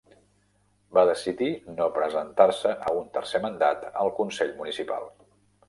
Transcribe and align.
Va 0.97 1.03
decidir 1.09 1.49
no 1.73 1.89
presentar-se 1.99 2.73
a 2.89 2.95
un 3.03 3.13
tercer 3.21 3.43
mandat 3.47 3.87
al 4.05 4.13
consell 4.23 4.59
municipal. 4.59 5.11